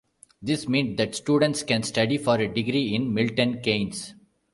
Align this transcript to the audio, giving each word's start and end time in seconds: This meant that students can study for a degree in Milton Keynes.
This 0.41 0.67
meant 0.67 0.97
that 0.97 1.13
students 1.13 1.61
can 1.61 1.83
study 1.83 2.17
for 2.17 2.37
a 2.39 2.51
degree 2.51 2.95
in 2.95 3.13
Milton 3.13 3.61
Keynes. 3.61 4.15